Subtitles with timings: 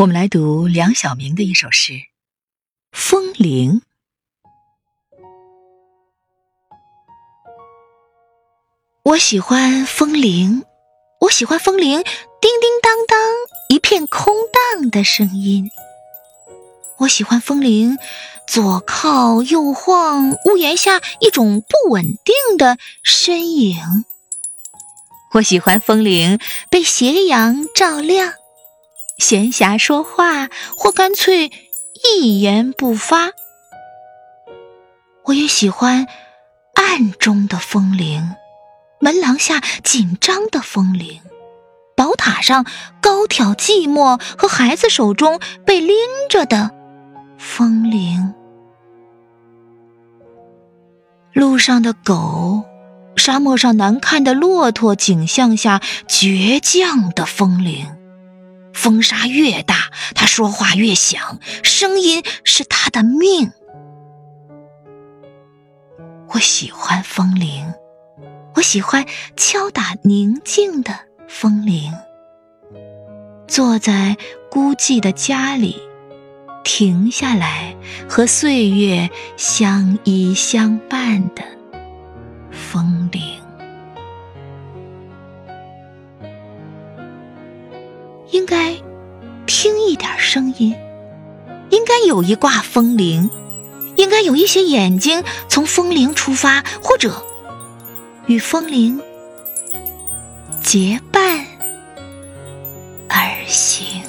[0.00, 1.92] 我们来读梁晓明的一首诗
[2.90, 3.82] 《风铃》。
[9.02, 10.64] 我喜欢风铃，
[11.20, 13.18] 我喜欢风铃叮叮当当
[13.68, 14.34] 一片空
[14.80, 15.68] 荡的声音。
[17.00, 17.98] 我喜欢风铃
[18.46, 24.06] 左靠右晃，屋檐下一种不稳定的身影。
[25.32, 26.40] 我喜欢风铃
[26.70, 28.39] 被斜阳照亮。
[29.20, 31.52] 闲暇说话，或干脆
[32.16, 33.30] 一言不发。
[35.26, 36.08] 我也喜欢
[36.74, 38.34] 暗中的风铃，
[38.98, 41.20] 门廊下紧张的风铃，
[41.94, 42.64] 宝塔上
[43.00, 45.96] 高挑寂寞和孩子手中被拎
[46.28, 46.70] 着的
[47.38, 48.34] 风铃，
[51.34, 52.64] 路上的狗，
[53.16, 57.86] 沙漠上难看的骆驼，景象下倔强的风铃。
[58.80, 63.52] 风沙越大，他说话越响，声音是他的命。
[66.28, 67.74] 我喜欢风铃，
[68.54, 69.04] 我喜欢
[69.36, 71.92] 敲打宁静的风铃。
[73.46, 74.16] 坐在
[74.50, 75.76] 孤寂的家里，
[76.64, 77.76] 停下来
[78.08, 81.42] 和岁月相依相伴的
[82.50, 83.39] 风铃。
[88.30, 88.76] 应该
[89.46, 90.74] 听一点声音，
[91.70, 93.28] 应该有一挂风铃，
[93.96, 97.22] 应该有一些眼睛从风铃出发，或者
[98.26, 99.00] 与风铃
[100.62, 101.44] 结伴
[103.08, 104.02] 而行。